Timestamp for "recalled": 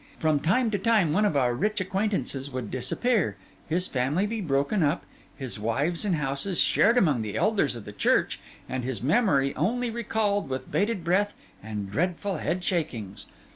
9.91-10.49